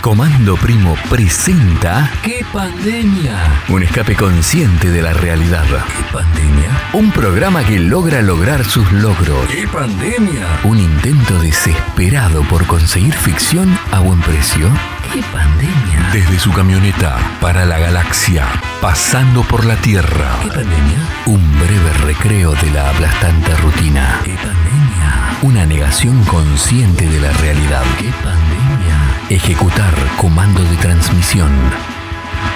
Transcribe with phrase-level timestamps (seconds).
[0.00, 3.62] Comando Primo presenta ¡Qué pandemia!
[3.68, 5.66] un escape consciente de la realidad.
[5.66, 6.70] ¿Qué pandemia?
[6.94, 9.46] Un programa que logra lograr sus logros.
[9.50, 10.60] ¡Qué pandemia!
[10.64, 14.70] Un intento desesperado por conseguir ficción a buen precio.
[15.12, 16.10] ¡Qué pandemia!
[16.12, 18.46] Desde su camioneta para la galaxia,
[18.80, 20.38] pasando por la Tierra.
[20.42, 20.98] ¿Qué pandemia?
[21.26, 24.20] Un breve recreo de la aplastante rutina.
[24.24, 25.38] ¡Qué pandemia!
[25.42, 27.84] Una negación consciente de la realidad.
[27.98, 29.28] ¡Qué pandemia!
[29.30, 31.50] Ejecutar comando de transmisión.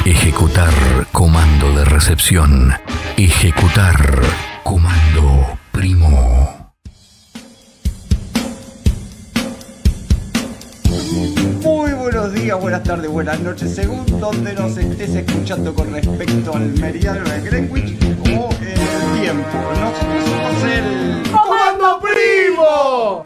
[0.04, 0.74] Ejecutar
[1.10, 2.74] comando de recepción.
[3.16, 4.20] Ejecutar
[4.62, 6.61] comando primo.
[12.42, 17.40] Días, buenas tardes, buenas noches, según donde nos estés escuchando con respecto al meridiano de
[17.40, 17.96] Greenwich
[18.36, 19.58] o el tiempo.
[19.80, 23.24] Nosotros somos el Comando Primo.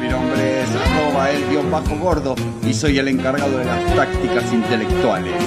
[0.00, 2.34] Mi nombre es arroba el guion bajo gordo
[2.66, 5.44] y soy el encargado de las tácticas intelectuales.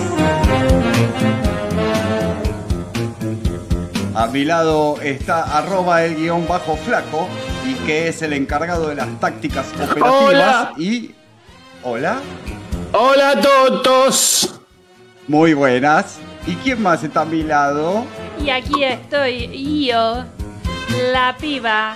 [4.15, 7.27] A mi lado está arroba el guion bajo flaco
[7.67, 10.73] y que es el encargado de las tácticas operativas Hola.
[10.77, 11.13] y...
[11.85, 12.21] Hola.
[12.95, 14.61] Hola todos.
[15.27, 16.19] Muy buenas.
[16.45, 18.05] ¿Y quién más está a mi lado?
[18.39, 20.25] Y aquí estoy yo,
[21.11, 21.95] la piba,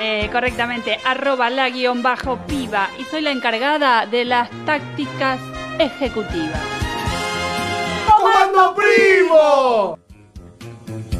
[0.00, 5.38] eh, correctamente, arroba la guion bajo piba, y soy la encargada de las tácticas
[5.78, 6.60] ejecutivas.
[8.06, 9.98] ¡Comando Primo!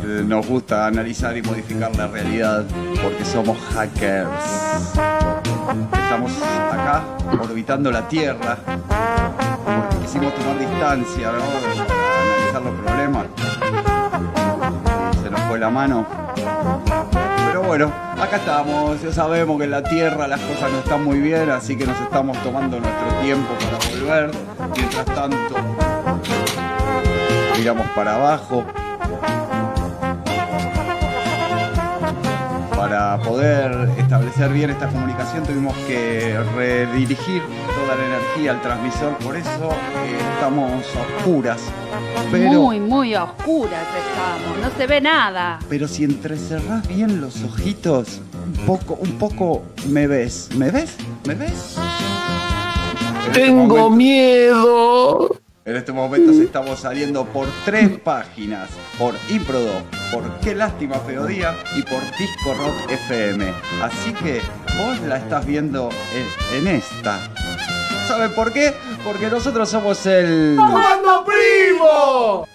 [0.04, 2.64] Eh, Nos gusta analizar y modificar la realidad
[3.02, 4.96] porque somos hackers.
[5.68, 6.32] Estamos
[6.72, 7.02] acá
[7.38, 8.56] orbitando la Tierra
[9.64, 11.44] porque quisimos tomar distancia, ¿no?
[12.24, 13.26] Analizar los problemas.
[15.22, 16.06] Se nos fue la mano.
[17.46, 21.18] Pero bueno, acá estamos, ya sabemos que en la Tierra las cosas no están muy
[21.18, 24.30] bien, así que nos estamos tomando nuestro tiempo para volver.
[24.74, 25.54] Mientras tanto,
[27.58, 28.64] miramos para abajo.
[32.88, 37.42] Para poder establecer bien esta comunicación tuvimos que redirigir
[37.74, 39.70] toda la energía al transmisor, por eso
[40.06, 41.60] eh, estamos a oscuras.
[42.30, 45.58] Pero, Muy, muy oscuras estamos, no se ve nada.
[45.68, 50.48] pero si entrecerrás bien los ojitos, un poco, un poco me ves.
[50.56, 50.96] ¿Me ves?
[51.26, 51.76] ¿Me ves?
[51.76, 55.28] En este Tengo miedo.
[55.68, 61.54] En este momento estamos saliendo por tres páginas, por Improdo, por Qué Lástima Feo Día
[61.76, 63.52] y por Disco Rock FM.
[63.82, 64.40] Así que
[64.78, 67.18] vos la estás viendo en, en esta.
[68.06, 68.72] ¿Saben por qué?
[69.04, 70.54] Porque nosotros somos el...
[70.56, 72.48] ¡Comando Primo!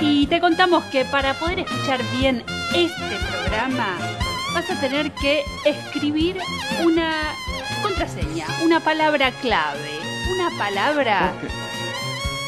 [0.00, 2.42] Y te contamos que para poder escuchar bien
[2.74, 3.96] este programa
[4.52, 6.38] vas a tener que escribir
[6.82, 7.36] una
[7.82, 9.99] contraseña, una palabra clave,
[10.32, 11.32] una palabra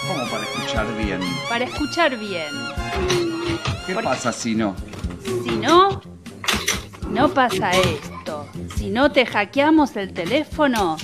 [0.08, 1.20] ¿Cómo para escuchar bien?
[1.48, 2.48] para escuchar bien.
[3.86, 4.74] ¿Qué pasa si no?
[5.44, 6.00] Si no,
[7.10, 8.46] no pasa esto.
[8.76, 10.96] Si no te hackeamos el teléfono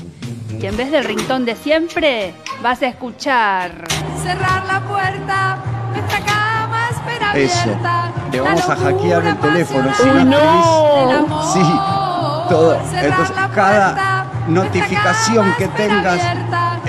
[0.60, 3.84] y en vez del ringtón de siempre vas a escuchar
[4.22, 5.58] Cerrar la puerta,
[5.92, 7.60] nuestra cama espera Eso.
[7.62, 8.12] abierta.
[8.30, 10.30] Te La vamos a hackear el teléfono si no ¡Uy, del
[11.28, 11.52] no!
[11.52, 11.60] Sí,
[12.48, 12.80] todo.
[12.90, 16.20] Cerrar Entonces, la cada puerta, notificación que tengas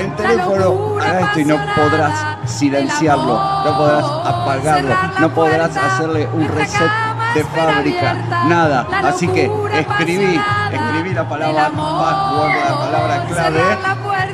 [0.08, 6.48] La teléfono hará esto y no podrás silenciarlo, no podrás apagarlo, no podrás hacerle un
[6.48, 6.92] reset
[7.34, 8.14] de fábrica,
[8.48, 8.88] nada.
[9.04, 10.40] Así que escribí,
[10.72, 13.62] escribí la palabra password, la palabra clave.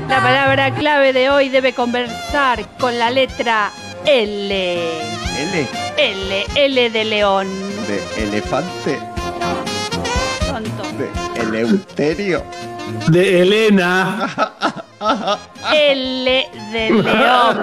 [0.08, 3.72] La palabra clave de hoy debe conversar con la letra
[4.06, 4.76] L.
[5.38, 7.48] L L, L de león.
[7.88, 9.00] de elefante,
[10.48, 10.84] Tonto.
[10.98, 12.44] de eleuterio.
[13.08, 14.30] De Elena.
[15.74, 17.58] L de león.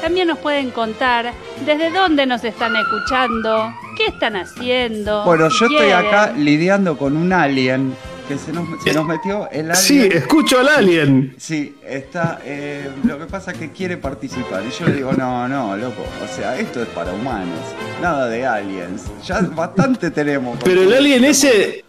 [0.00, 1.32] También nos pueden contar
[1.64, 5.24] desde dónde nos están escuchando, qué están haciendo.
[5.24, 7.94] Bueno, yo estoy acá lidiando con un alien
[8.28, 9.74] que se nos, se nos metió el alien.
[9.74, 11.34] Sí, escucho al alien.
[11.36, 12.38] Sí, está.
[12.44, 14.62] eh, lo que pasa es que quiere participar.
[14.64, 16.04] Y yo le digo, no, no, loco.
[16.22, 17.58] O sea, esto es para humanos.
[18.00, 19.06] Nada de aliens.
[19.26, 20.58] Ya bastante tenemos.
[20.64, 21.84] Pero el alien ese.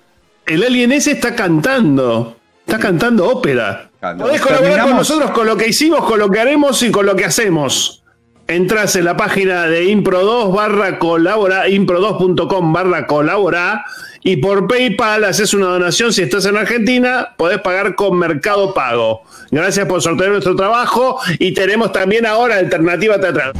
[0.47, 2.37] El alien ese está cantando.
[2.71, 3.91] Está cantando ópera.
[3.99, 4.23] Canta.
[4.23, 7.17] Podés colaborar con nosotros con lo que hicimos, con lo que haremos y con lo
[7.17, 8.01] que hacemos.
[8.47, 13.83] Entrás en la página de Impro2 barra colabora, impro2.com barra colabora
[14.23, 16.13] y por PayPal haces una donación.
[16.13, 19.23] Si estás en Argentina, podés pagar con Mercado Pago.
[19.51, 23.51] Gracias por sortear nuestro trabajo y tenemos también ahora alternativa teatral.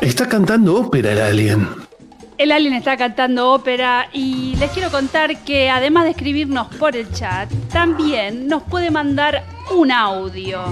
[0.00, 1.81] Está cantando ópera el alien.
[2.42, 7.08] El alien está cantando ópera y les quiero contar que además de escribirnos por el
[7.12, 10.64] chat, también nos puede mandar un audio.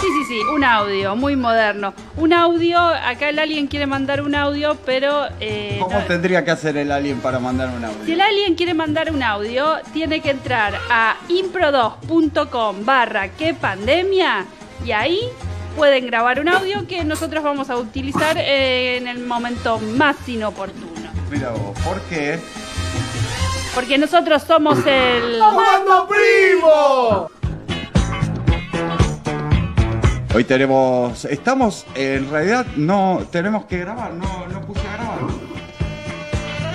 [0.00, 1.92] Sí, sí, sí, un audio, muy moderno.
[2.18, 5.26] Un audio, acá el alien quiere mandar un audio, pero...
[5.40, 8.24] eh, ¿Cómo no- tendría que hacer el alien para mandar un si el audio?
[8.24, 14.46] alien quiere mandar un audio, tiene que entrar a impro2.com barra qué pandemia
[14.86, 15.18] y ahí
[15.76, 20.87] pueden grabar un audio que nosotros vamos a utilizar eh, en el momento más inoportuno.
[21.30, 22.38] Mira vos, ¿por qué?
[23.74, 25.38] Porque nosotros somos el...
[25.38, 27.30] ¡Comando primo!
[30.34, 31.24] Hoy tenemos.
[31.24, 31.84] Estamos.
[31.94, 35.18] En realidad no tenemos que grabar, no, no puse a grabar.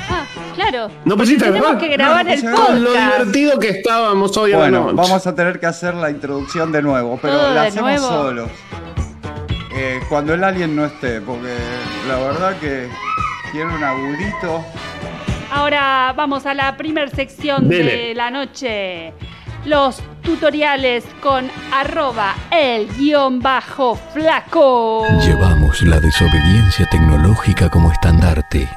[0.10, 0.26] Ah,
[0.56, 0.90] claro.
[1.06, 1.82] ¿No pusiste a Tenemos grabar?
[1.90, 2.68] que grabar No, no el puse a grabar.
[2.74, 4.96] Con lo divertido que estábamos hoy a la Bueno, noche.
[4.96, 8.08] vamos a tener que hacer la introducción de nuevo, pero Todo la de hacemos nuevo.
[8.08, 8.50] solos.
[9.76, 11.56] Eh, cuando el alien no esté, porque
[12.08, 12.90] la verdad que
[13.54, 14.66] tiene un agudito.
[15.52, 17.96] Ahora vamos a la primer sección Dele.
[17.96, 19.14] de la noche.
[19.64, 25.06] Los tutoriales con arroba el guion bajo flaco.
[25.22, 28.68] Llevamos la desobediencia tecnológica como estandarte.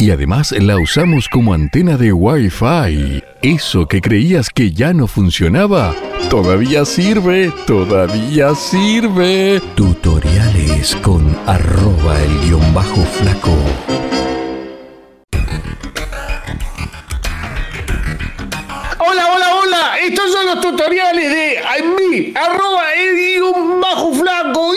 [0.00, 3.22] Y además la usamos como antena de Wi-Fi.
[3.42, 5.94] Eso que creías que ya no funcionaba,
[6.30, 9.60] todavía sirve, todavía sirve.
[9.74, 13.54] Tutoriales con arroba el guion bajo flaco.
[19.00, 19.98] Hola, hola, hola.
[20.02, 21.58] Estos son los tutoriales de
[22.38, 24.72] arroba el guion bajo flaco.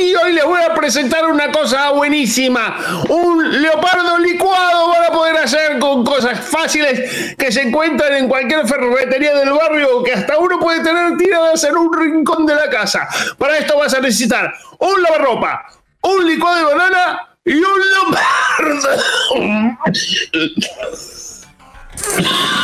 [0.00, 3.02] Y hoy les voy a presentar una cosa buenísima.
[3.08, 8.64] Un leopardo licuado van a poder hacer con cosas fáciles que se encuentran en cualquier
[8.64, 13.08] ferretería del barrio que hasta uno puede tener tiradas en un rincón de la casa.
[13.36, 15.66] Para esto vas a necesitar un lavarropa,
[16.02, 18.88] un licuado de banana y un leopardo.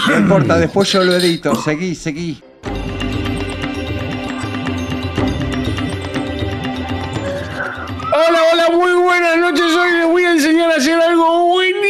[0.08, 1.52] No importa, después yo lo edito.
[1.56, 2.40] Seguí, seguí.
[8.28, 9.64] Hola, hola, muy buenas noches.
[9.74, 11.86] Hoy les voy a enseñar a hacer algo buenísimo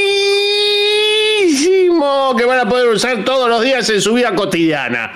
[2.36, 5.12] que van a poder usar todos los días en su vida cotidiana.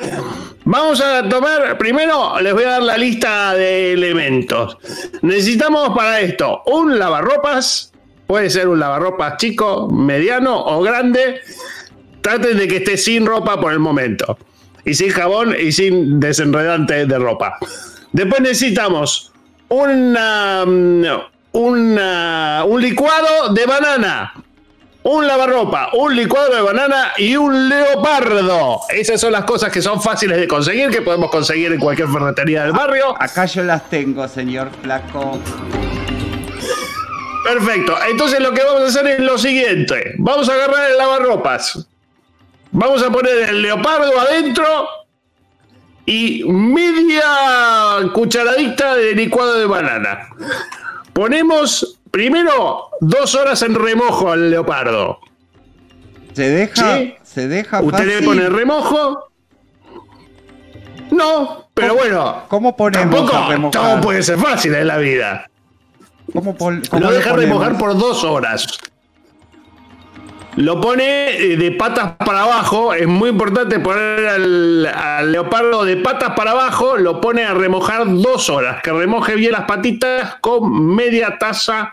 [0.64, 4.76] Vamos a tomar, primero les voy a dar la lista de elementos.
[5.22, 7.93] Necesitamos para esto un lavarropas,
[8.26, 11.43] puede ser un lavarropas chico, mediano o grande.
[12.22, 14.37] Traten de que esté sin ropa por el momento.
[14.84, 17.58] Y sin jabón y sin desenredante de ropa.
[18.12, 19.33] Después necesitamos
[19.69, 21.05] una, mm,
[21.52, 24.32] una- un licuado de banana.
[25.06, 28.81] Un lavarropa, un licuado de banana y un leopardo.
[28.88, 32.62] Esas son las cosas que son fáciles de conseguir, que podemos conseguir en cualquier ferretería
[32.62, 33.14] del barrio.
[33.20, 35.38] Acá yo las tengo, señor Flaco.
[37.44, 37.94] Perfecto.
[38.11, 40.14] Entonces lo que vamos a hacer es lo siguiente.
[40.16, 41.87] Vamos a agarrar el lavarropas.
[42.70, 44.88] Vamos a poner el leopardo adentro
[46.06, 47.22] y media
[48.12, 50.28] cucharadita de licuado de banana.
[51.12, 55.18] Ponemos primero dos horas en remojo al leopardo.
[56.32, 56.96] ¿Se deja?
[56.98, 57.14] Sí.
[57.22, 59.30] ¿Se deja ¿Usted le pone remojo?
[61.10, 62.42] No, pero ¿Cómo- bueno.
[62.48, 65.48] cómo ponemos Tampoco todo puede ser fácil en la vida.
[66.32, 68.66] ¿Cómo, cómo Lo deja remojar por dos horas.
[70.56, 72.94] Lo pone eh, de patas para abajo.
[72.94, 76.96] Es muy importante poner al, al leopardo de patas para abajo.
[76.96, 78.80] Lo pone a remojar dos horas.
[78.82, 81.92] Que remoje bien las patitas con media taza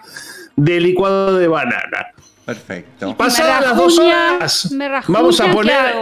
[0.55, 2.07] de licuado de banana.
[2.45, 3.15] Perfecto.
[3.15, 5.95] Pasadas las dos horas, me vamos a ¿qué poner.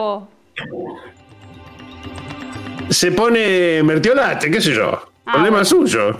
[2.89, 4.91] Se pone mertiolate, qué sé yo.
[5.25, 5.65] Ah, Problema bueno.
[5.65, 6.19] suyo.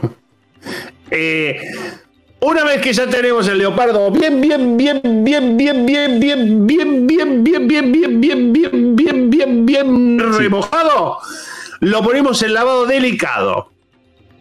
[1.10, 1.60] Eh,
[2.41, 7.05] una vez que ya tenemos el leopardo bien, bien, bien, bien, bien, bien, bien, bien,
[7.08, 11.19] bien, bien, bien, bien, bien, bien, bien, bien, bien remojado,
[11.79, 13.72] lo ponemos en lavado delicado.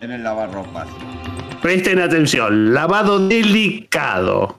[0.00, 0.88] En el lavarropas.
[1.60, 4.58] Presten atención, lavado delicado.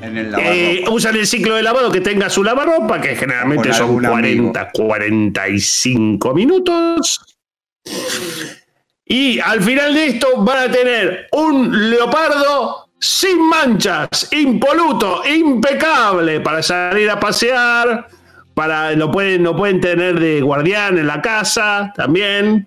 [0.00, 3.86] En el Eh, usan el ciclo de lavado que tenga su lavarropa, que generalmente son
[3.86, 7.20] algún 40, 45 minutos.
[9.12, 16.62] Y al final de esto van a tener un leopardo sin manchas, impoluto, impecable para
[16.62, 18.08] salir a pasear.
[18.54, 22.66] Para, lo, pueden, lo pueden tener de guardián en la casa también.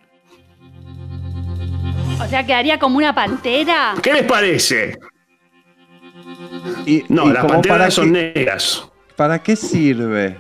[2.24, 3.96] O sea, quedaría como una pantera.
[4.04, 4.98] ¿Qué les parece?
[6.86, 8.88] Y, No, y las panteras para son qué- negras.
[9.16, 10.38] ¿Para qué sirve?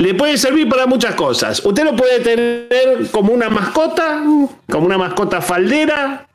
[0.00, 1.60] Le puede servir para muchas cosas.
[1.64, 4.22] Usted lo puede tener como una mascota,
[4.70, 6.26] como una mascota faldera.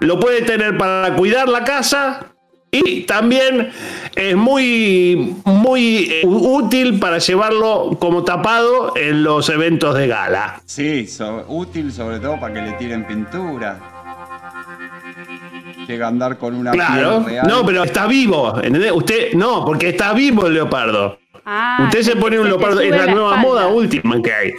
[0.00, 2.26] lo puede tener para cuidar la casa
[2.72, 3.70] y también
[4.16, 10.60] es muy, muy eh, útil para llevarlo como tapado en los eventos de gala.
[10.66, 13.78] Sí, so- útil sobre todo para que le tiren pintura.
[15.86, 17.18] Llega a andar con una Claro.
[17.24, 17.46] piel real.
[17.48, 18.56] No, pero está vivo.
[18.62, 18.92] ¿entendés?
[18.92, 21.18] Usted, no, porque está vivo el leopardo.
[21.44, 23.42] Ah, Usted se pone un leopardo, es la nueva espalda.
[23.48, 24.50] moda última que hay.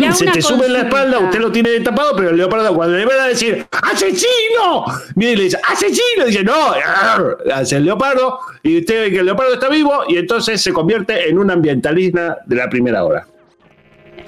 [0.00, 0.98] Y- y Se te sube en la consulta.
[0.98, 4.84] espalda, usted lo tiene tapado, pero el leopardo cuando le van a decir ¡Asesino!
[5.16, 6.24] Y le dice ¡Asesino!
[6.26, 6.72] dice ¡No!
[6.72, 10.72] arr", Hace el leopardo y usted ve que el leopardo está vivo y entonces se
[10.72, 13.26] convierte en un ambientalista de la primera hora.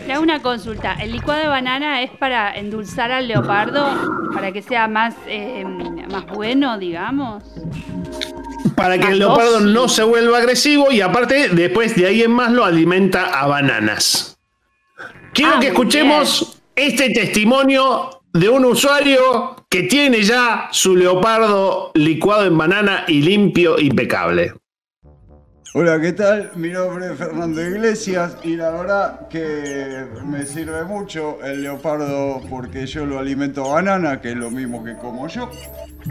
[0.06, 0.94] Le hago una consulta.
[0.94, 3.86] ¿El licuado de banana es para endulzar al leopardo?
[4.32, 5.64] ¿Para que sea más, eh,
[6.10, 7.44] más bueno, digamos?
[8.80, 12.50] Para que el leopardo no se vuelva agresivo y aparte después de ahí en más
[12.50, 14.38] lo alimenta a bananas.
[15.34, 22.46] Quiero Ah, que escuchemos este testimonio de un usuario que tiene ya su leopardo licuado
[22.46, 24.54] en banana y limpio, impecable.
[25.74, 26.50] Hola, ¿qué tal?
[26.56, 32.86] Mi nombre es Fernando Iglesias y la verdad que me sirve mucho el leopardo porque
[32.86, 35.50] yo lo alimento a banana, que es lo mismo que como yo.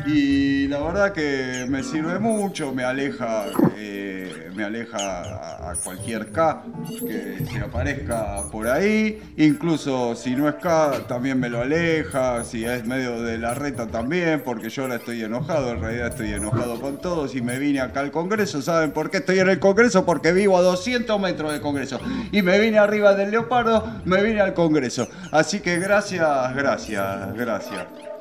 [0.05, 6.63] Y la verdad que me sirve mucho, me aleja, eh, me aleja a, cualquier K
[7.00, 9.22] que se aparezca por ahí.
[9.38, 12.43] Incluso si no es K, también me lo aleja.
[12.43, 15.72] Si es medio de la reta también, porque yo ahora estoy enojado.
[15.72, 18.62] En realidad estoy enojado con todos y me vine acá al Congreso.
[18.62, 20.05] ¿Saben por qué estoy en el Congreso?
[20.05, 22.00] Porque vivo a 200 metros del Congreso.
[22.31, 25.08] Y me vine arriba del Leopardo, me vine al Congreso.
[25.31, 28.18] Así que gracias, gracias, gracias.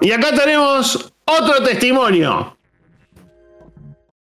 [0.00, 2.56] Y acá tenemos otro testimonio.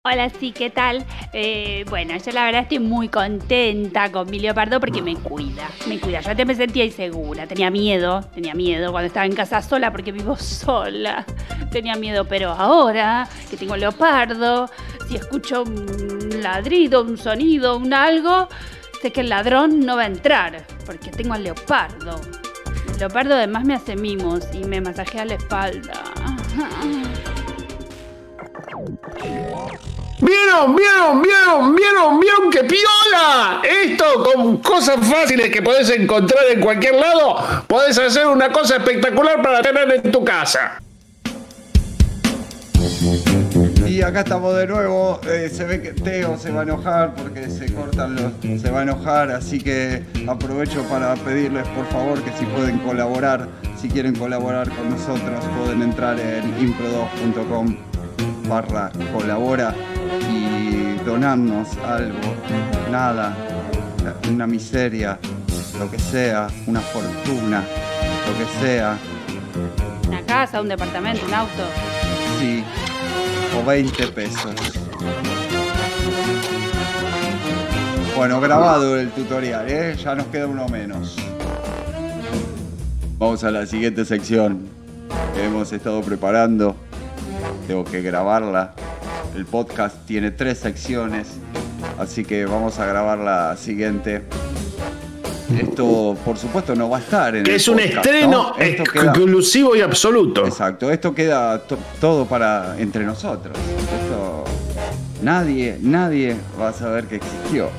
[0.03, 1.05] Hola, sí, ¿qué tal?
[1.31, 5.99] Eh, bueno, yo la verdad estoy muy contenta con mi leopardo porque me cuida, me
[5.99, 6.21] cuida.
[6.21, 10.11] Yo antes me sentía insegura, tenía miedo, tenía miedo cuando estaba en casa sola porque
[10.11, 11.23] vivo sola.
[11.71, 14.71] Tenía miedo, pero ahora que tengo leopardo,
[15.07, 18.49] si escucho un ladrido, un sonido, un algo,
[19.03, 22.40] sé que el ladrón no va a entrar porque tengo al leopardo.
[23.01, 26.03] Leopardo además me hace mimos y me masajea la espalda.
[30.19, 30.75] ¿Vieron?
[30.75, 31.21] ¿Vieron?
[31.23, 31.75] ¿Vieron?
[31.75, 32.19] ¿Vieron?
[32.19, 33.63] ¿Vieron que piola?
[33.63, 39.41] Esto con cosas fáciles que podés encontrar en cualquier lado, podés hacer una cosa espectacular
[39.41, 40.79] para tener en tu casa.
[43.91, 45.19] Y acá estamos de nuevo.
[45.27, 48.61] eh, se ve que Teo se va a enojar porque se cortan los.
[48.61, 53.49] Se va a enojar, así que aprovecho para pedirles por favor que si pueden colaborar,
[53.79, 57.75] si quieren colaborar con nosotros, pueden entrar en impro2.com
[58.47, 59.75] barra colabora
[60.29, 62.17] y donarnos algo,
[62.89, 63.35] nada,
[64.29, 65.19] una miseria,
[65.77, 67.61] lo que sea, una fortuna,
[68.27, 68.97] lo que sea,
[70.07, 71.63] Una casa, un departamento, un auto.
[72.39, 72.63] sí,
[73.57, 74.55] o 20 pesos.
[78.15, 79.95] Bueno, grabado el tutorial, ¿eh?
[79.95, 81.15] Ya nos queda uno menos.
[83.17, 84.67] Vamos a la siguiente sección
[85.33, 86.75] que hemos estado preparando.
[87.67, 88.73] Tengo que grabarla.
[89.35, 91.27] El podcast tiene tres secciones,
[91.97, 94.23] así que vamos a grabar la siguiente.
[95.59, 98.53] Esto, por supuesto, no va a estar en Que el es un podcast, estreno ¿no?
[98.55, 100.45] Queda- exclusivo y absoluto.
[100.45, 103.55] Exacto, esto queda to- todo para entre nosotros.
[104.01, 104.43] Esto
[105.21, 107.69] nadie, nadie va a saber que existió.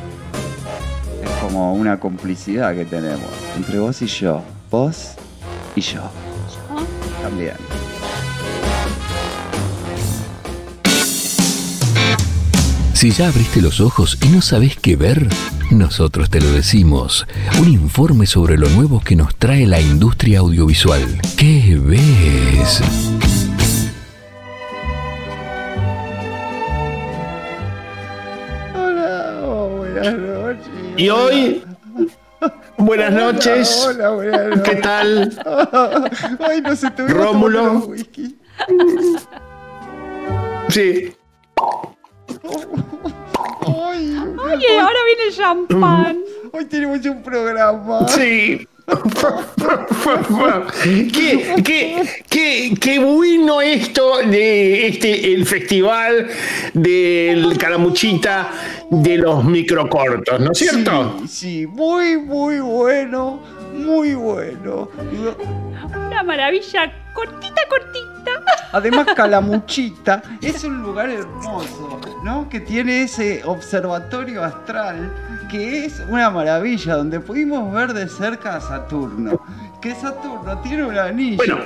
[1.22, 5.12] Es como una complicidad que tenemos entre vos y yo, vos
[5.76, 7.22] y yo ¿Yo?
[7.22, 7.54] también.
[12.94, 15.26] Si ya abriste los ojos y no sabes qué ver,
[15.72, 17.26] nosotros te lo decimos.
[17.60, 21.02] Un informe sobre lo nuevo que nos trae la industria audiovisual.
[21.36, 22.82] ¿Qué ves?
[28.74, 30.70] Hola, oh, buenas noches.
[30.96, 31.64] Y hoy,
[32.78, 33.86] buenas noches.
[33.86, 34.62] Hola, buenas noches.
[34.62, 35.42] ¿Qué tal?
[36.48, 37.78] Ay, no se te Rómulo.
[37.86, 38.36] whisky.
[40.68, 41.12] Sí.
[43.74, 46.18] Ay, Oye, ahora viene el champán.
[46.52, 48.06] hoy tenemos un programa.
[48.08, 48.66] Sí.
[50.84, 56.28] qué, qué, qué, qué bueno esto de este el festival
[56.74, 58.50] del Calamuchita
[58.90, 61.16] de los microcortos, ¿no es cierto?
[61.20, 63.40] Sí, sí, muy, muy bueno,
[63.72, 64.90] muy bueno.
[65.94, 68.11] Una maravilla cortita, cortita.
[68.72, 72.48] Además, Calamuchita es un lugar hermoso, ¿no?
[72.48, 75.12] Que tiene ese observatorio astral
[75.50, 79.38] que es una maravilla, donde pudimos ver de cerca a Saturno.
[79.82, 81.36] que Saturno tiene un anillo.
[81.36, 81.58] Bueno,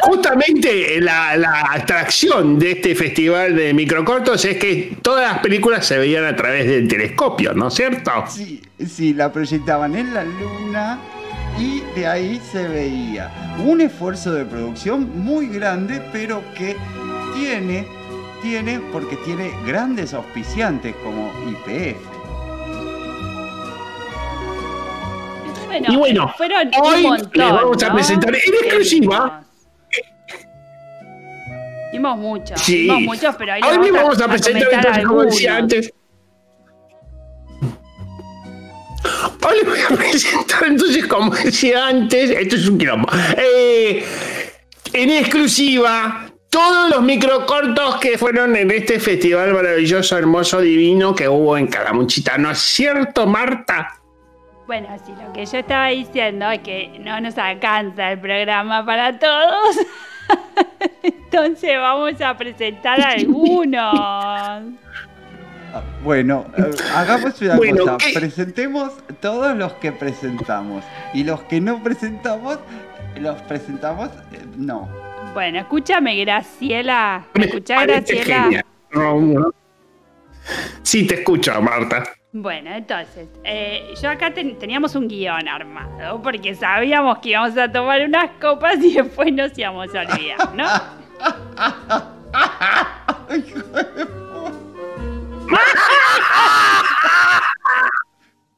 [0.00, 5.98] justamente la, la atracción de este festival de microcortos es que todas las películas se
[5.98, 8.10] veían a través del telescopio, ¿no es cierto?
[8.28, 10.98] Sí, sí, la proyectaban en la luna
[11.58, 13.30] y de ahí se veía.
[13.64, 16.76] Un esfuerzo de producción muy grande, pero que
[17.34, 17.86] tiene,
[18.42, 21.98] tiene, porque tiene grandes auspiciantes como IPF.
[25.66, 27.94] Bueno, Y bueno, fueron hoy montón, les vamos a ¿no?
[27.94, 29.18] presentar en exclusiva.
[29.18, 29.46] Vimos,
[31.92, 32.82] Vimos muchos, Sí.
[32.82, 35.72] vimos muchos, pero ahí Hoy les les vamos a comentar presentar, entonces, como decía algunos.
[35.74, 35.94] antes.
[39.46, 43.08] Hoy voy a presentar, entonces, como decía antes, esto es un quilombo.
[43.36, 44.04] Eh,
[44.92, 51.56] en exclusiva, todos los microcortos que fueron en este festival maravilloso, hermoso, divino que hubo
[51.56, 52.36] en Calamuchita.
[52.38, 54.00] ¿No es cierto, Marta?
[54.66, 59.18] Bueno, sí, lo que yo estaba diciendo es que no nos alcanza el programa para
[59.18, 59.76] todos.
[61.02, 64.72] Entonces vamos a presentar algunos.
[66.02, 67.96] Bueno, eh, hagamos una Bueno, cosa.
[67.98, 68.12] ¿qué?
[68.18, 70.84] Presentemos todos los que presentamos.
[71.14, 72.58] Y los que no presentamos,
[73.16, 74.88] los presentamos, eh, no.
[75.34, 77.24] Bueno, escúchame, Graciela.
[77.34, 78.42] ¿Me escuchás, Graciela?
[78.44, 78.64] genial.
[78.92, 79.50] No, no.
[80.82, 82.02] Sí, te escucho, Marta.
[82.32, 87.70] Bueno, entonces, eh, yo acá ten- teníamos un guion armado porque sabíamos que íbamos a
[87.70, 90.64] tomar unas copas y después nos íbamos a olvidar, ¿no?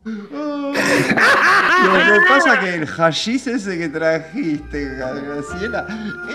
[0.04, 5.86] Lo que pasa que el hashish ese que trajiste, Graciela,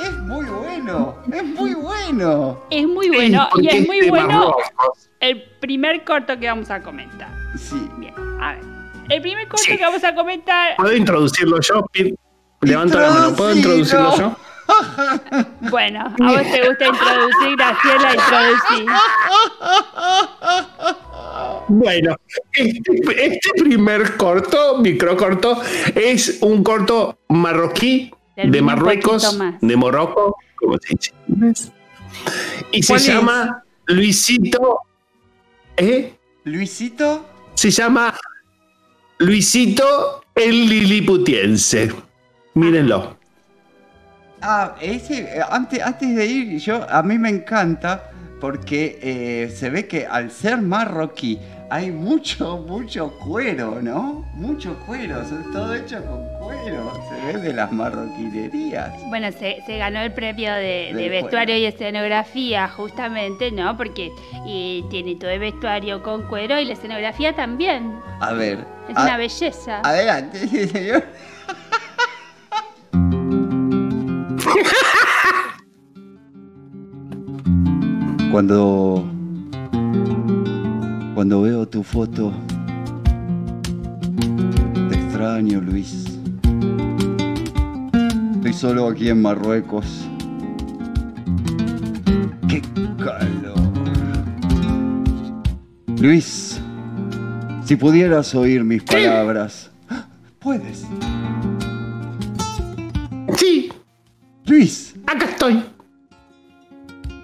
[0.03, 1.17] es muy bueno.
[1.31, 2.63] Es muy bueno.
[2.69, 4.55] Es muy bueno y es muy bueno
[5.19, 7.29] el primer corto que vamos a comentar.
[7.57, 7.89] Sí.
[7.97, 8.63] Bien, a ver.
[9.09, 9.77] El primer corto Sí.
[9.77, 11.85] que vamos a comentar, ¿Puedo introducirlo yo?
[12.61, 13.35] Levanto la mano.
[13.35, 14.37] ¿Puedo introducirlo yo?
[15.69, 18.85] bueno, a vos te gusta introducir, Graciela, introducir.
[21.69, 22.15] Bueno,
[22.53, 25.61] este, este primer corto, microcorto,
[25.95, 31.71] es un corto marroquí de Marruecos, de Morocco, como se dice.
[32.71, 34.79] Y se llama Luisito.
[35.75, 36.13] ¿Eh?
[36.43, 38.17] Luisito, Se llama
[39.19, 41.91] Luisito el Liliputiense.
[42.53, 43.17] Mírenlo.
[44.41, 49.69] Ah, ese, eh, antes, antes de ir, yo, a mí me encanta porque eh, se
[49.71, 54.25] ve que al ser marroquí hay mucho, mucho cuero, ¿no?
[54.35, 58.93] Mucho cuero, son todo hecho con cuero, se ve de las marroquinerías.
[59.09, 61.57] Bueno, se, se ganó el premio de, de vestuario cuero.
[61.57, 63.75] y escenografía, justamente, ¿no?
[63.75, 64.11] Porque
[64.45, 67.99] y tiene todo el vestuario con cuero y la escenografía también.
[68.21, 69.81] A ver, Es a- una belleza.
[69.83, 71.03] adelante, sí, señor.
[78.31, 79.03] Cuando
[81.15, 82.31] cuando veo tu foto
[84.89, 86.19] te extraño, Luis.
[88.35, 90.07] Estoy solo aquí en Marruecos.
[92.47, 92.61] ¡Qué
[93.03, 93.57] calor!
[95.99, 96.61] Luis,
[97.65, 99.71] si pudieras oír mis palabras.
[100.39, 100.85] Puedes.
[104.57, 105.63] Luis, acá estoy.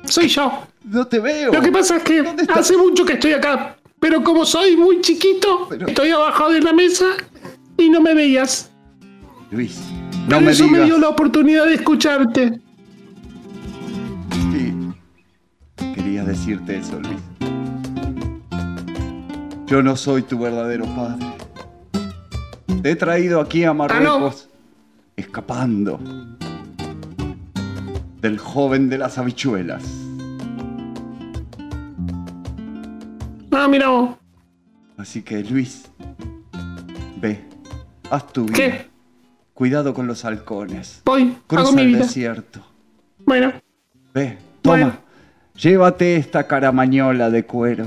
[0.06, 0.68] Soy yo.
[0.86, 1.52] no te veo.
[1.52, 5.66] Lo que pasa es que hace mucho que estoy acá, pero como soy muy chiquito,
[5.68, 7.06] Pero- estoy abajo de la mesa
[7.76, 8.70] y no me veías.
[9.50, 9.80] Luis,
[10.28, 10.80] no Por me eso digas.
[10.82, 12.62] me dio la oportunidad de escucharte.
[14.52, 14.74] Sí.
[15.96, 17.18] Quería decirte eso, Luis.
[19.66, 21.26] Yo no soy tu verdadero padre.
[22.84, 24.50] Te he traído aquí a Marruecos
[25.16, 26.00] escapando
[28.24, 29.84] del joven de las habichuelas.
[33.52, 34.16] Ah, mira vos.
[34.98, 35.92] Así que, Luis,
[37.22, 37.44] ve,
[38.10, 38.56] haz tu vida.
[38.56, 38.88] ¿Qué?
[39.54, 41.02] Cuidado con los halcones.
[41.06, 42.00] Voy, hago Cruza mi el vida.
[42.00, 42.62] desierto.
[43.26, 43.52] Bueno,
[44.14, 44.76] Ve, toma.
[44.78, 44.94] Bueno.
[45.56, 47.86] Llévate esta caramañola de cuero.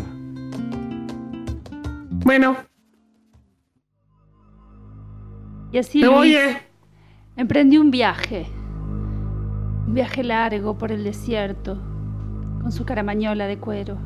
[2.24, 2.56] bueno,
[5.72, 6.62] Y así me voy, Luis eh.
[7.36, 8.46] emprendió un viaje.
[9.86, 11.76] Un viaje largo por el desierto,
[12.60, 13.96] con su caramañola de cuero.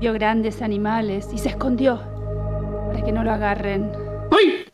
[0.00, 2.00] Vio grandes animales y se escondió
[2.88, 3.92] para que no lo agarren.
[4.30, 4.64] Voy.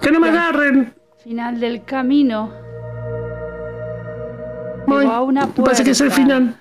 [0.00, 0.94] Que no me agarren.
[1.24, 2.50] Final del camino.
[4.86, 5.06] Voy.
[5.06, 6.22] A una Me parece que es el puerta.
[6.22, 6.56] final.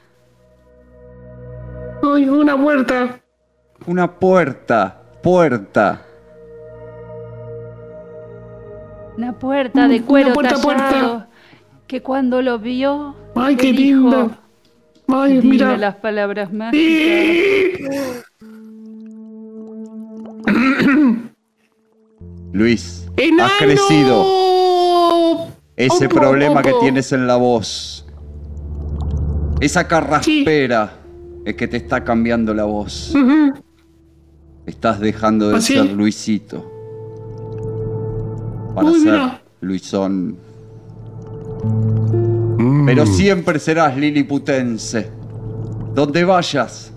[2.02, 3.20] Voy, una puerta.
[3.86, 6.02] Una puerta, puerta.
[9.20, 10.64] Una puerta de cuero puerta, tallado.
[10.64, 11.28] puerta.
[11.88, 13.14] Que cuando lo vio.
[13.36, 14.32] Ay, le qué dijo, lindo.
[15.10, 15.76] Ay, Dime mira.
[15.78, 16.80] las palabras mágicas.
[22.54, 23.44] Luis, ¡Enano!
[23.44, 24.26] has crecido.
[25.76, 28.06] Ese problema que tienes en la voz.
[29.60, 30.94] Esa carraspera
[31.44, 33.14] es que te está cambiando la voz.
[34.66, 35.74] Estás dejando de ¿Ah, sí?
[35.74, 36.79] ser Luisito.
[38.76, 39.42] Para Uy, ser mira.
[39.62, 40.38] Luisón.
[42.86, 45.10] Pero siempre serás liliputense.
[45.94, 46.92] Donde vayas.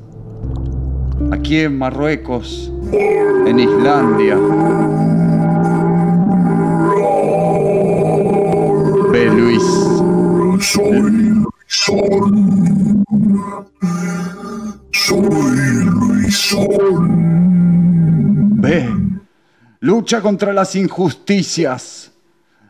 [1.31, 2.73] Aquí en Marruecos.
[3.47, 4.37] En Islandia.
[9.11, 9.63] Ve Luis.
[18.61, 19.12] Ve.
[19.83, 22.13] Lucha contra las injusticias.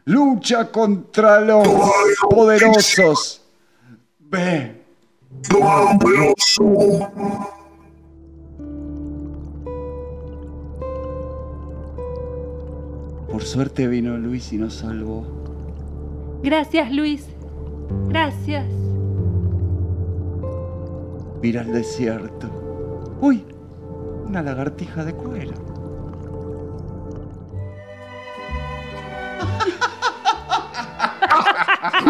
[0.07, 1.68] Lucha contra los
[2.31, 3.42] poderosos.
[4.18, 4.83] Ve.
[13.31, 15.27] Por suerte vino Luis y nos salvó.
[16.42, 17.27] Gracias, Luis.
[18.09, 18.64] Gracias.
[21.42, 22.48] Mira el desierto.
[23.20, 23.44] Uy,
[24.27, 25.72] una lagartija de cuero.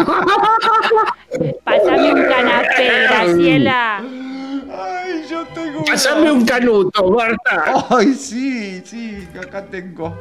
[1.63, 3.97] Pásame un canapé, Graciela.
[3.99, 5.85] Ay, yo tengo.
[5.85, 7.85] Pásame un canuto, Marta.
[7.89, 10.15] Ay, sí, sí, acá tengo.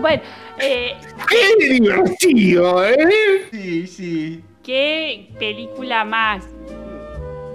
[0.00, 0.22] Bueno,
[0.58, 0.96] eh,
[1.28, 3.48] ¡Qué divertido, eh!
[3.50, 4.44] Sí, sí.
[4.62, 6.44] qué película más,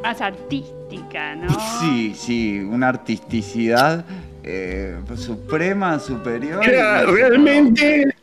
[0.01, 1.49] más artística, ¿no?
[1.79, 4.05] Sí, sí, una artisticidad
[4.43, 6.67] eh, suprema, superior.
[6.67, 8.13] Era realmente.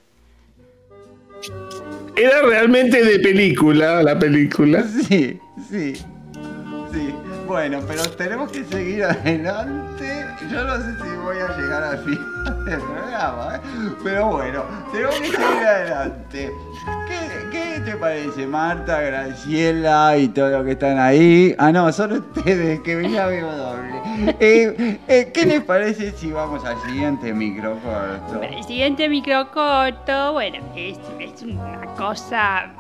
[2.17, 4.83] Era realmente de película, la película.
[4.83, 5.95] Sí, sí,
[6.93, 7.15] sí.
[7.47, 10.27] Bueno, pero tenemos que seguir adelante.
[10.51, 13.61] Yo no sé si voy a llegar al final del programa, ¿eh?
[14.05, 16.53] pero bueno, tenemos que seguir adelante.
[17.09, 21.55] ¿Qué, qué te parece, Marta, Graciela y todo lo que están ahí?
[21.59, 24.00] Ah, no, son ustedes, que me veo doble.
[24.41, 28.43] Eh, eh, ¿Qué les parece si vamos al siguiente microcorto?
[28.43, 32.71] El siguiente microcorto, bueno, es, es una cosa,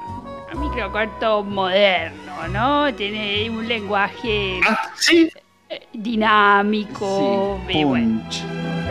[0.54, 2.92] un microcorto moderno, ¿no?
[2.94, 5.30] Tiene un lenguaje Ah, sí.
[5.68, 8.22] eh, dinámico, Sí, bueno.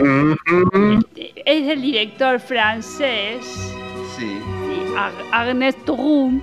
[0.00, 1.04] Ujú.
[1.16, 3.44] es el director francés,
[4.18, 4.38] Sí.
[5.32, 6.40] Agnes Trum,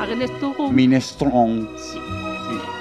[0.00, 1.68] Agnes Trum, Minestrone.
[1.76, 1.98] sí.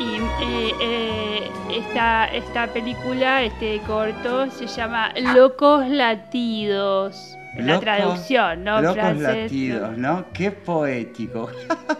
[0.01, 7.37] Y eh, eh, esta, esta película, este corto, se llama Locos Latidos.
[7.55, 8.81] En la Locos- traducción, ¿no?
[8.81, 10.25] Locos Francés, latidos, ¿no?
[10.33, 11.49] Qué poético.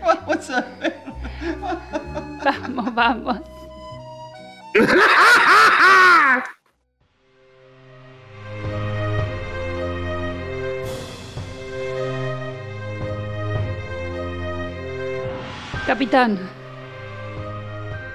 [0.00, 0.96] Vamos a ver.
[2.44, 3.40] Vamos, vamos.
[15.86, 16.38] Capitán,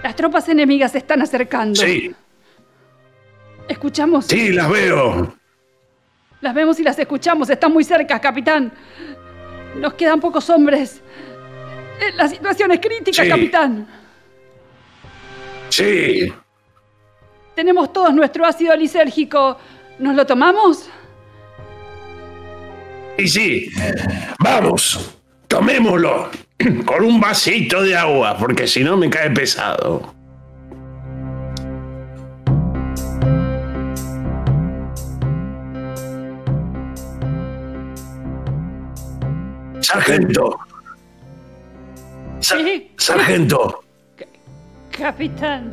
[0.04, 1.80] las tropas enemigas se están acercando.
[1.82, 2.14] Sí,
[3.68, 4.26] Escuchamos.
[4.26, 5.34] sí, las veo.
[6.42, 7.50] Las vemos y las escuchamos.
[7.50, 8.74] Están muy cerca, capitán.
[9.78, 11.02] Nos quedan pocos hombres.
[12.02, 13.30] Eh, La situación es crítica, Sí.
[13.30, 13.88] capitán.
[15.70, 16.34] Sí.
[17.56, 19.58] Tenemos todos nuestro ácido lisérgico.
[20.00, 20.90] ¿Nos lo tomamos?
[23.18, 23.70] Y sí.
[24.40, 25.16] Vamos,
[25.48, 26.32] tomémoslo.
[26.86, 30.14] Con un vasito de agua, porque si no me cae pesado.
[39.82, 40.60] Sargento.
[42.40, 42.92] Sa- Sí.
[42.98, 43.84] Sargento,
[44.92, 45.72] Capitán.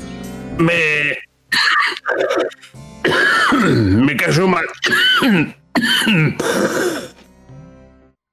[0.58, 1.16] me.
[4.04, 4.64] me cayó mal.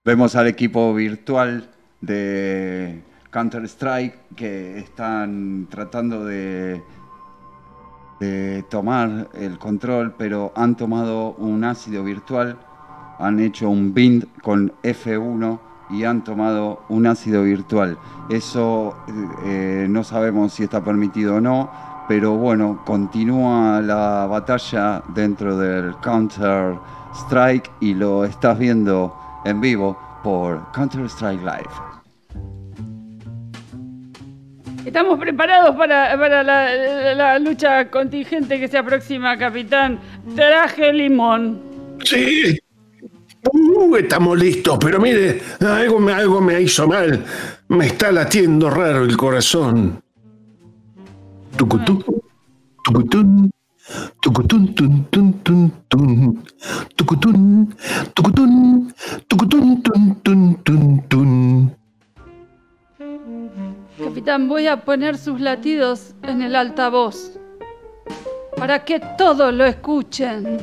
[0.04, 1.70] Vemos al equipo virtual
[2.06, 6.82] de Counter-Strike que están tratando de,
[8.70, 12.58] tomar el control, pero han tomado un ácido virtual,
[13.20, 15.60] han hecho un bind con F1
[15.91, 17.98] y han tomado un ácido virtual.
[18.30, 18.96] Eso
[19.46, 21.70] eh, no sabemos si está permitido o no,
[22.08, 26.78] pero bueno, continúa la batalla dentro del Counter
[27.13, 31.94] Strike y lo estás viendo en vivo por Counter Strike Live.
[34.86, 40.00] Estamos preparados para, para la, lucha contingente que se aproxima, capitán.
[40.36, 41.60] Traje limón.
[42.04, 42.60] Sí.
[43.52, 47.24] Uh, estamos listos, pero mire, algo me, algo me hizo mal.
[47.69, 50.02] Me está latiendo raro el corazón.
[51.58, 52.04] Tucutú,
[52.84, 53.52] tucutún,
[54.21, 56.43] tucutún, tun, tun, tun, tun.
[56.95, 57.76] Tucutún.
[64.15, 67.38] Capitán, voy a poner sus latidos en el altavoz
[68.56, 70.58] para que todos lo escuchen.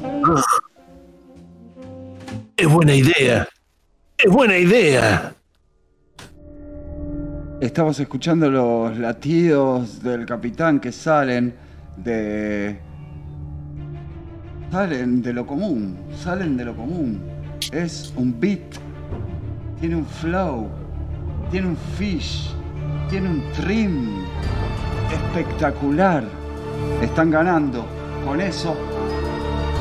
[2.57, 3.47] Es buena idea.
[4.17, 5.35] Es buena idea.
[7.61, 11.55] Estamos escuchando los latidos del capitán que salen
[11.99, 12.81] de.
[14.71, 17.21] salen de lo común, salen de lo común.
[17.71, 18.79] Es un beat,
[19.79, 20.71] tiene un flow,
[21.51, 22.51] tiene un fish,
[23.09, 24.25] tiene un trim
[25.13, 26.25] espectacular.
[27.03, 27.85] Están ganando.
[28.25, 28.77] Con eso,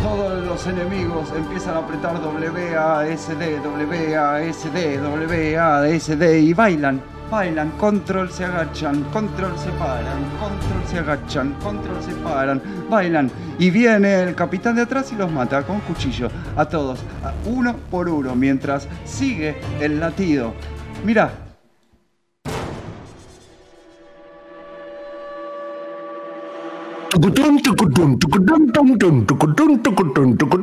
[0.01, 7.01] todos los enemigos empiezan a apretar WASD, WASD, WASD y bailan.
[7.29, 13.31] Bailan, control se agachan, control se paran, control se agachan, control se paran, bailan.
[13.57, 16.99] Y viene el capitán de atrás y los mata con cuchillo a todos,
[17.45, 20.53] uno por uno, mientras sigue el latido.
[21.05, 21.31] Mira,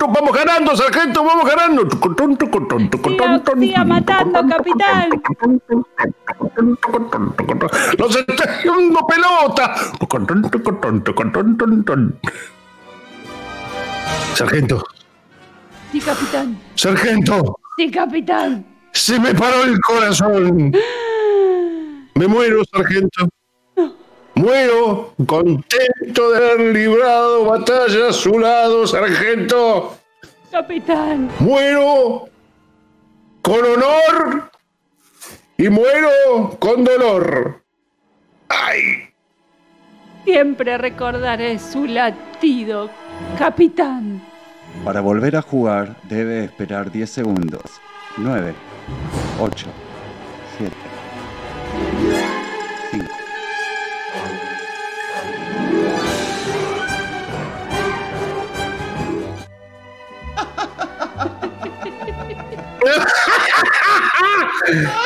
[0.09, 1.83] Vamos ganando, sargento, vamos ganando.
[1.89, 5.09] Siga- siga matando, capitán.
[7.99, 9.75] ¡Nos está haciendo pelota!
[14.35, 14.85] Sargento,
[15.93, 16.59] Sí, capitán.
[16.75, 18.67] sargento, Sí, capitán.
[18.93, 20.73] se me paró el corazón.
[22.15, 23.29] Me muero, sargento.
[24.39, 29.99] Muero contento de haber librado batalla a su lado, sargento.
[30.53, 31.29] Capitán.
[31.41, 32.29] Muero
[33.43, 34.49] con honor
[35.57, 37.65] y muero con dolor.
[38.49, 39.11] ¡Ay!
[40.25, 42.91] Siempre recordaré su latido,
[43.37, 44.23] capitán.
[44.85, 47.63] para volver a jugar debe esperar 10 segundos.
[48.17, 48.55] 9,
[49.41, 49.67] 8,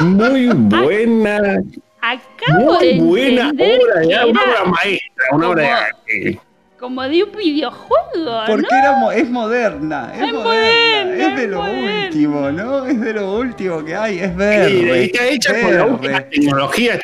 [0.00, 1.62] Muy buena,
[2.00, 6.40] Acabo de muy buena entender obra, ya, una obra maestra, una obra de arte.
[6.80, 8.76] como de un videojuego, Porque ¿no?
[8.78, 12.04] era mo- es moderna, es, Es moderna, moderna, es de es lo moderna.
[12.06, 12.86] último, ¿no?
[12.86, 15.04] Es de lo último que hay, es Y verde.
[15.04, 16.28] está hecha con la última verde.
[16.30, 17.00] tecnología.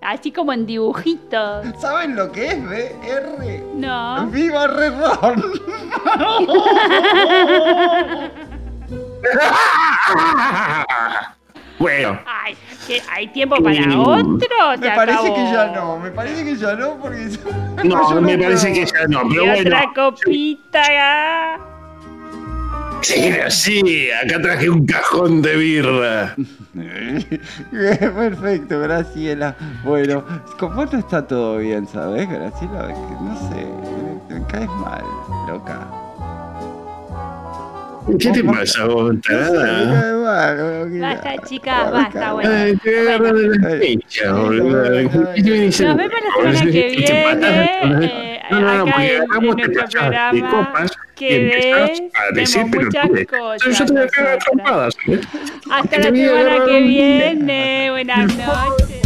[0.00, 1.66] Así como en dibujitos.
[1.80, 3.62] ¿Saben lo que es VR?
[3.74, 4.26] No.
[4.28, 5.42] ¡Viva Redron!
[11.78, 14.78] Bueno, Ay, ¿qué- ¿hay tiempo para otro?
[14.80, 15.34] Me parece acabó.
[15.34, 17.16] que ya no, me parece que ya no, porque.
[17.84, 19.60] no, yo me no parece que ya no, Y pero bueno.
[19.60, 20.82] otra copita.
[23.02, 26.34] Sí, sí, acá traje un cajón de birra.
[27.70, 29.54] Perfecto, Graciela.
[29.84, 30.24] Bueno,
[30.58, 32.86] con vos no está todo bien, ¿sabes, Graciela?
[32.88, 33.66] Que No sé,
[34.34, 35.04] me caes mal,
[35.46, 35.86] loca.
[38.18, 40.84] ¿Qué te pasa vos, tarada?
[41.00, 42.50] Basta, chicas, basta, bueno.
[42.50, 44.82] Ay, te agarran de la fecha, boludo.
[45.34, 46.14] ¿Qué te venís a- Nos vemos
[46.44, 48.40] la semana que viene.
[48.48, 53.26] No, no, no, porque nuestro te pasás de copas y que empezás a decir pelotudes.
[53.26, 53.78] cosas.
[53.78, 54.38] Yo te voy a nosotras.
[54.44, 54.96] trompadas.
[55.08, 55.20] ¿eh?
[55.70, 57.88] Hasta la semana que viene.
[57.90, 59.00] Buenas noches.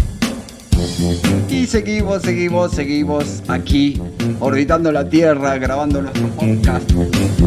[1.48, 4.00] Y seguimos, seguimos, seguimos aquí,
[4.38, 6.90] orbitando la Tierra, grabando nuestro podcast,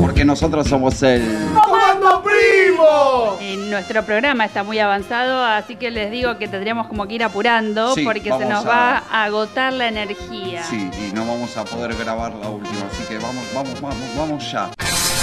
[0.02, 1.22] porque nosotros somos el...
[1.64, 3.38] ¡Comando Primo!
[3.40, 7.24] En nuestro programa está muy avanzado, así que les digo que tendríamos como que ir
[7.24, 10.64] apurando Sí, porque se nos a- va a agotar la energía.
[10.64, 14.52] Sí, y no vamos a poder grabar la última, así que vamos, vamos, vamos, vamos
[14.52, 14.70] ya.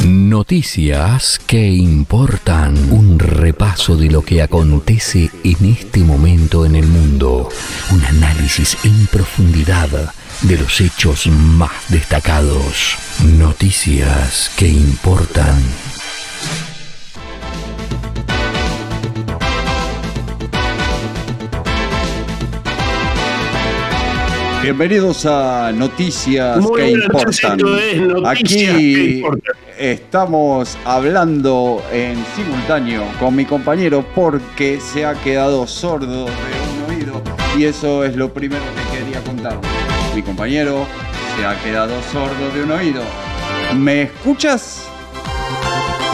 [0.07, 2.75] Noticias que importan.
[2.91, 7.51] Un repaso de lo que acontece en este momento en el mundo.
[7.91, 12.97] Un análisis en profundidad de los hechos más destacados.
[13.37, 15.63] Noticias que importan.
[24.63, 27.59] Bienvenidos a Noticias Muy que importan.
[27.59, 29.55] esto es Noticias Aquí que importan.
[29.79, 36.33] estamos hablando en simultáneo con mi compañero porque se ha quedado sordo de
[36.85, 37.23] un oído
[37.57, 39.59] y eso es lo primero que quería contar.
[40.15, 40.87] Mi compañero
[41.37, 43.03] se ha quedado sordo de un oído.
[43.77, 44.85] ¿Me escuchas?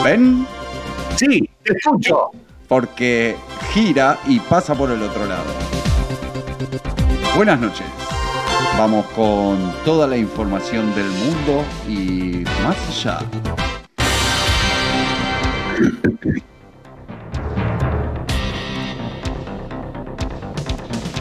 [0.05, 0.47] ¿Ven?
[1.17, 2.31] Sí, te escucho.
[2.69, 3.35] Porque
[3.73, 5.45] gira y pasa por el otro lado.
[7.35, 7.87] Buenas noches.
[8.79, 13.19] Vamos con toda la información del mundo y más allá.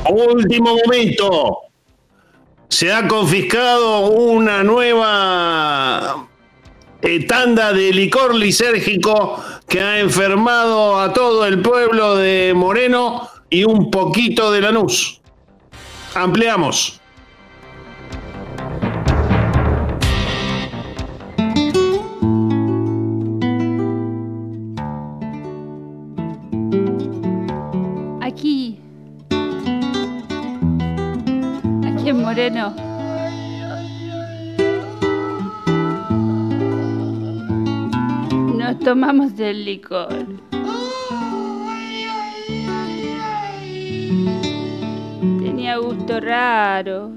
[0.10, 1.62] Último momento.
[2.68, 6.28] Se ha confiscado una nueva
[7.26, 13.90] tanda de licor lisérgico que ha enfermado a todo el pueblo de Moreno y un
[13.90, 15.22] poquito de Lanús.
[16.16, 17.00] Ampliamos.
[32.46, 32.76] Moreno.
[38.56, 40.28] Nos tomamos del licor.
[45.40, 47.12] Tenía gusto raro.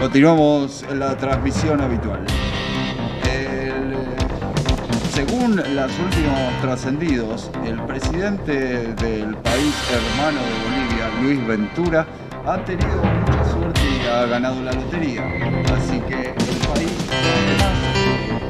[0.00, 2.24] Continuamos en la transmisión habitual.
[5.54, 12.06] Los últimos trascendidos, el presidente del país hermano de Bolivia, Luis Ventura,
[12.44, 15.22] ha tenido mucha suerte y ha ganado la lotería.
[15.76, 16.90] Así que el país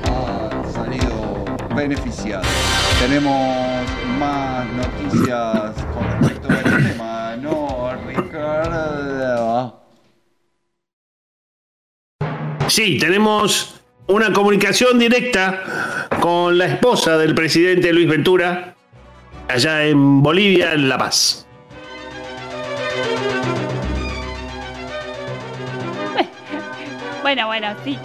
[0.06, 1.44] ha salido
[1.76, 2.44] beneficiado.
[2.98, 3.86] Tenemos
[4.18, 9.82] más noticias con respecto a este tema, ¿no, Ricardo?
[12.68, 18.74] Sí, tenemos una comunicación directa con la esposa del presidente Luis Ventura,
[19.48, 21.46] allá en Bolivia, en La Paz.
[27.22, 27.98] Bueno, bueno, sí.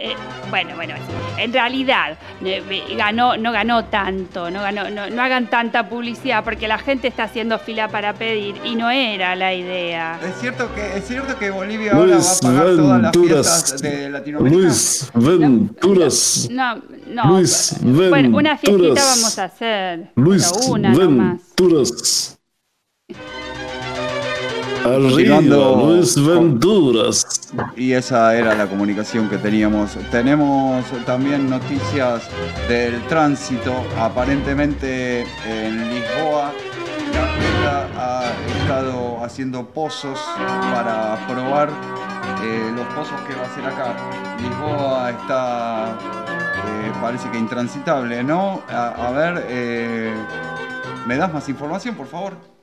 [0.00, 0.14] Eh,
[0.50, 0.94] bueno, bueno,
[1.36, 2.62] en realidad eh,
[2.96, 7.24] ganó, no ganó tanto, no ganó, no, no hagan tanta publicidad porque la gente está
[7.24, 10.18] haciendo fila para pedir y no era la idea.
[10.22, 14.10] Es cierto que es cierto que Bolivia ahora va a pagar todas las fiestas de
[14.10, 14.60] Latinoamérica.
[14.60, 16.48] Luis Venturas.
[16.50, 16.76] No,
[17.08, 17.24] no.
[17.24, 19.16] Luis bueno, una fiestita Venturas.
[19.16, 20.10] vamos a hacer.
[20.14, 22.37] Luis una nomás.
[24.84, 27.26] Arriba, Luis Venturas.
[27.76, 29.92] Y esa era la comunicación que teníamos.
[30.10, 32.22] Tenemos también noticias
[32.68, 33.74] del tránsito.
[33.98, 36.52] Aparentemente en Lisboa,
[37.12, 40.18] Gabriela ha estado haciendo pozos
[40.72, 41.70] para probar
[42.44, 43.96] eh, los pozos que va a hacer acá.
[44.40, 48.62] Lisboa está, eh, parece que intransitable, ¿no?
[48.68, 50.14] A, a ver, eh,
[51.06, 52.57] ¿me das más información, por favor?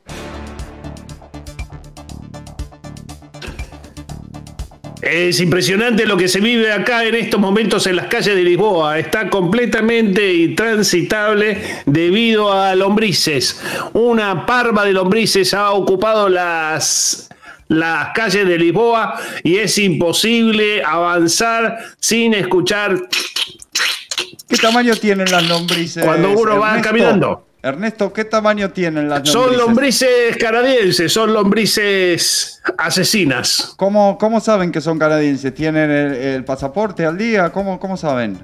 [5.06, 8.98] Es impresionante lo que se vive acá en estos momentos en las calles de Lisboa.
[8.98, 13.62] Está completamente intransitable debido a lombrices.
[13.94, 17.30] Una parva de lombrices ha ocupado las,
[17.68, 22.98] las calles de Lisboa y es imposible avanzar sin escuchar
[24.50, 26.04] ¿Qué tamaño tienen las lombrices?
[26.04, 27.46] Cuando uno va caminando.
[27.70, 29.34] Ernesto, ¿qué tamaño tienen las lombrices?
[29.34, 33.74] Son lombrices canadienses, son lombrices asesinas.
[33.76, 35.52] ¿Cómo, cómo saben que son canadienses?
[35.56, 37.52] ¿Tienen el, el pasaporte al día?
[37.52, 38.38] ¿Cómo, cómo saben?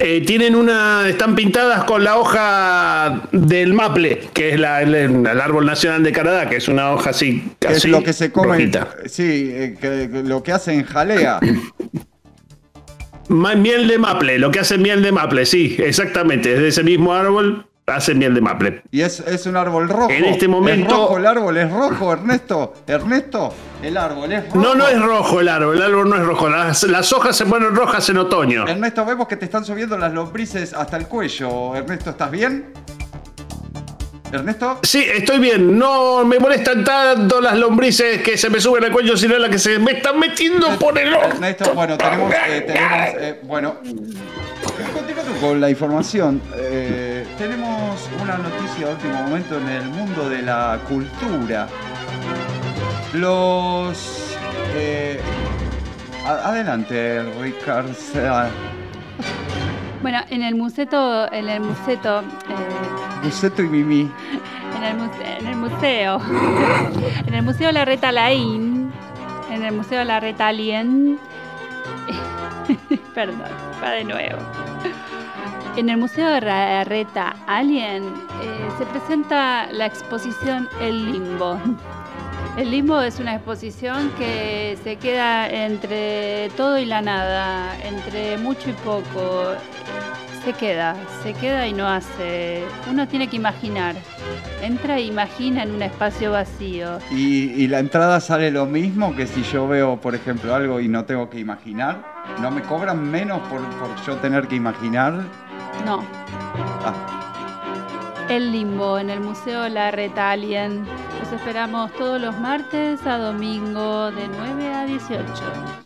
[0.00, 1.08] Eh, tienen una.
[1.08, 6.10] están pintadas con la hoja del maple, que es la- el, el árbol nacional de
[6.12, 7.52] Canadá, que es una hoja así.
[7.60, 8.48] ¿Qué es lo que se come?
[8.48, 8.88] rojita.
[9.06, 11.38] Sí, eh, que lo que hacen jalea.
[13.28, 16.54] Miel de maple, lo que hace miel de maple, sí, exactamente.
[16.54, 18.82] Es de ese mismo árbol, hace miel de maple.
[18.92, 20.10] Y es, es un árbol rojo.
[20.10, 22.74] En este momento- Es rojo el árbol, es rojo, Ernesto.
[22.86, 24.58] Ernesto, el árbol es rojo.
[24.58, 26.48] No, no es rojo el árbol, el árbol no es rojo.
[26.48, 28.66] Las, las hojas se ponen rojas en otoño.
[28.66, 31.74] Ernesto, vemos que te están subiendo las lombrices hasta el cuello.
[31.74, 32.66] Ernesto, ¿estás bien?
[34.36, 34.80] ¿Ernesto?
[34.82, 35.78] Sí, estoy bien.
[35.78, 39.58] No me molestan tanto las lombrices que se me suben al cuello, sino las que
[39.58, 41.24] se me están metiendo por el ojo.
[41.24, 43.76] Ernesto, bueno, tenemos, eh, tenemos eh, bueno,
[44.92, 50.42] continuando con la información, eh, tenemos una noticia de último momento en el mundo de
[50.42, 51.68] la cultura.
[53.14, 54.36] Los,
[54.74, 55.20] eh,
[56.26, 57.92] adelante, Ricardo.
[60.02, 64.10] Bueno, en el museto, en el museto, eh, Buceto y Mimi.
[64.76, 66.20] en el, muse- en el museo,
[67.26, 68.92] en el museo La Reta Laín,
[69.50, 71.18] en el museo La Reta Alien,
[73.14, 73.42] perdón,
[73.82, 74.38] va de nuevo.
[75.76, 78.04] En el museo de La Reta Alien
[78.42, 81.58] eh, se presenta la exposición El Limbo.
[82.56, 88.70] El limbo es una exposición que se queda entre todo y la nada, entre mucho
[88.70, 89.52] y poco.
[90.46, 90.94] Se queda,
[91.24, 92.62] se queda y no hace.
[92.88, 93.96] Uno tiene que imaginar.
[94.62, 97.00] Entra e imagina en un espacio vacío.
[97.10, 100.86] ¿Y, y la entrada sale lo mismo que si yo veo, por ejemplo, algo y
[100.86, 102.00] no tengo que imaginar?
[102.40, 105.14] ¿No me cobran menos por, por yo tener que imaginar?
[105.84, 106.04] No.
[106.84, 106.94] Ah,
[108.28, 110.86] El limbo en el Museo La Retalien.
[111.18, 115.85] Los esperamos todos los martes a domingo de 9 a 18.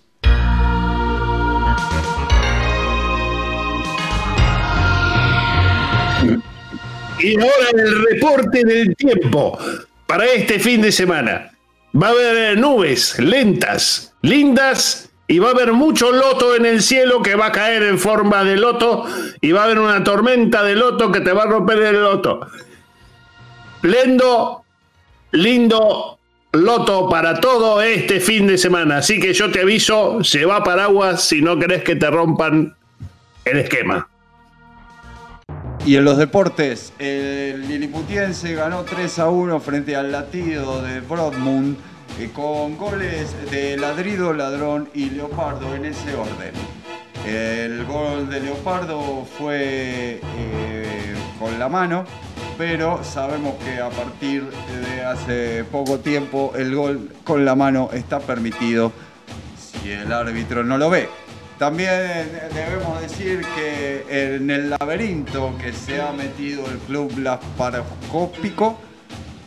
[7.23, 9.59] Y ahora el reporte del tiempo
[10.07, 11.53] para este fin de semana.
[11.95, 17.23] Va a haber nubes lentas, lindas, y va a haber mucho loto en el cielo
[17.23, 19.07] que va a caer en forma de loto,
[19.41, 22.41] y va a haber una tormenta de loto que te va a romper el loto.
[23.83, 24.64] Lendo,
[25.33, 26.18] lindo
[26.53, 28.99] loto para todo este fin de semana.
[28.99, 32.75] Así que yo te aviso, se va paraguas si no querés que te rompan
[33.45, 34.10] el esquema.
[35.87, 41.74] Y en los deportes, el Liliputiense ganó 3 a 1 frente al latido de Broadmoor
[42.18, 46.53] eh, con goles de Ladrido, Ladrón y Leopardo en ese orden.
[47.26, 52.05] El gol de Leopardo fue eh, con la mano,
[52.59, 58.20] pero sabemos que a partir de hace poco tiempo el gol con la mano está
[58.20, 58.93] permitido
[59.57, 61.09] si el árbitro no lo ve.
[61.61, 68.79] También debemos decir que en el laberinto que se ha metido el club Laparoscópico,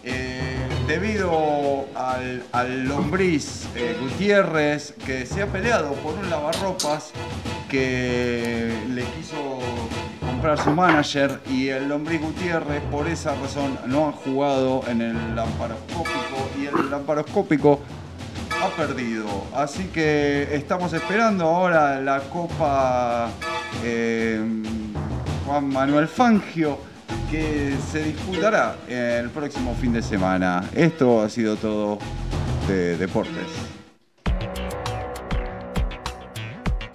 [0.04, 7.10] eh, debido al, al lombriz eh, Gutiérrez, que se ha peleado por un lavarropas
[7.68, 9.58] que le quiso
[10.20, 15.36] comprar su manager y el lombriz Gutiérrez por esa razón no ha jugado en el
[15.36, 17.80] laparoscópico y el laparoscópico
[18.64, 19.26] ha perdido.
[19.54, 23.30] Así que estamos esperando ahora la Copa
[23.84, 24.40] eh,
[25.46, 26.80] Juan Manuel Fangio
[27.30, 30.64] que se disputará el próximo fin de semana.
[30.74, 32.00] Esto ha sido todo
[32.68, 33.48] de deportes.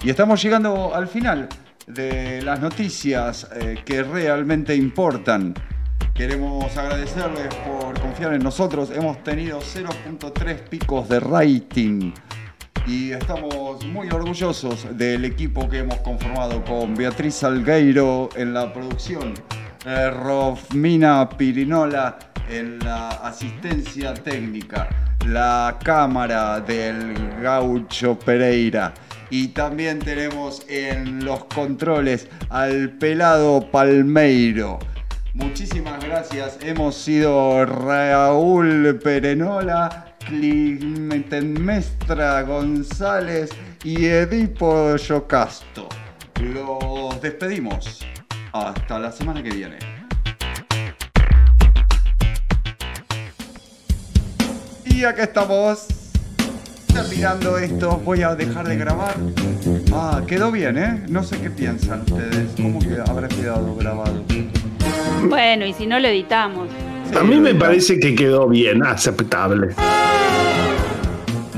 [0.03, 1.49] Y estamos llegando al final
[1.87, 5.55] de las noticias eh, que realmente importan.
[6.19, 8.91] Queremos agradecerles por confiar en nosotros.
[8.91, 12.13] Hemos tenido 0.3 picos de rating
[12.89, 19.33] y estamos muy orgullosos del equipo que hemos conformado con Beatriz Salgueiro en la producción,
[19.87, 22.19] eh, Rofmina Pirinola
[22.51, 24.89] en la asistencia técnica,
[25.25, 28.93] la cámara del Gaucho Pereira.
[29.31, 34.81] Y también tenemos en los controles al pelado Palmeiro.
[35.39, 36.59] Muchísimas gracias.
[36.63, 43.49] Hemos sido Raúl Perenola, Climentemestra González
[43.85, 45.89] y Edipo Yocasto.
[46.43, 48.05] Los despedimos.
[48.53, 49.79] Hasta la semana que viene.
[54.87, 55.87] Y acá estamos
[56.93, 58.01] terminando esto.
[58.05, 59.15] Voy a dejar de grabar.
[59.93, 61.05] Ah, quedó bien, ¿eh?
[61.09, 62.51] No sé qué piensan ustedes.
[62.57, 64.25] ¿Cómo que habrá quedado grabado?
[65.25, 66.69] Bueno, y si no lo editamos.
[67.19, 69.75] A mí me parece que quedó bien, aceptable.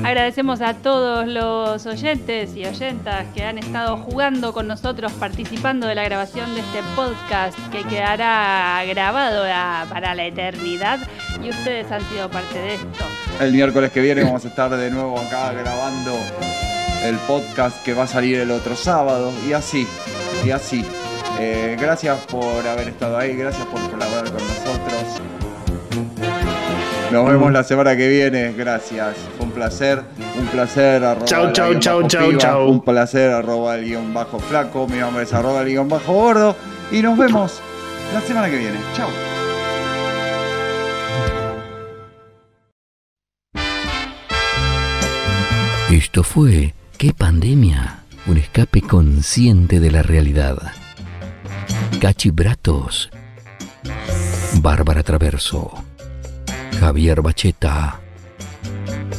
[0.02, 5.94] Agradecemos a todos los oyentes y oyentas que han estado jugando con nosotros, participando de
[5.94, 10.98] la grabación de este podcast que quedará grabado a- para la eternidad
[11.44, 13.04] y ustedes han sido parte de esto.
[13.40, 16.12] El miércoles que viene vamos a estar de nuevo acá grabando
[17.04, 19.86] el podcast que va a salir el otro sábado y así,
[20.44, 20.82] y así.
[21.42, 25.22] Eh, gracias por haber estado ahí, gracias por colaborar con nosotros.
[27.10, 29.16] Nos vemos la semana que viene, gracias.
[29.38, 30.02] Fue un placer,
[30.38, 31.02] un placer.
[31.02, 32.68] Arroba Chau, chau, chau, chau, piba, chau.
[32.68, 34.86] Un placer, arroba el guion bajo flaco.
[34.86, 36.54] Mi nombre es arroba el guion bajo gordo.
[36.92, 37.62] Y nos vemos
[38.12, 38.78] la semana que viene.
[38.94, 39.08] Chau.
[45.90, 48.04] Esto fue ¿Qué pandemia?
[48.26, 50.58] Un escape consciente de la realidad.
[52.00, 53.10] Cachibratos.
[54.62, 55.70] Bárbara Traverso.
[56.80, 58.00] Javier Bacheta.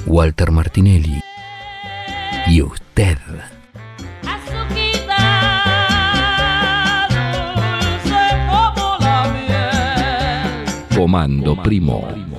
[0.08, 1.22] Walter Martinelli.
[2.48, 3.20] Y usted.
[10.96, 12.31] Comando Primo.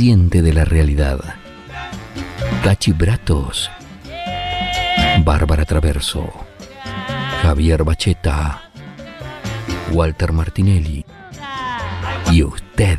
[0.00, 1.20] De la realidad.
[2.64, 3.70] Cachibratos.
[5.22, 6.26] Bárbara Traverso.
[7.42, 8.62] Javier Bacheta.
[9.92, 11.04] Walter Martinelli.
[12.32, 12.98] Y usted.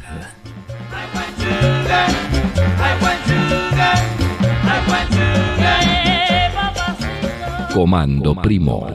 [7.74, 8.94] Comando Primo.